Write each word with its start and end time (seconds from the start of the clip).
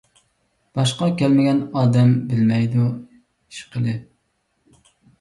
باشقا 0.79 1.09
كەلمىگەن 1.19 1.61
ئادەم 1.83 2.11
بىلمەيدۇ، 2.33 2.89
ئىشقىلىپ. 2.89 4.93